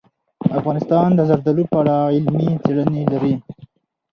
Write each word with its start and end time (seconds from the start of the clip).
افغانستان 0.59 1.07
د 1.15 1.19
زردالو 1.29 1.63
په 1.71 1.75
اړه 1.81 1.95
علمي 2.15 2.49
څېړنې 2.63 3.01
لري. 3.11 3.35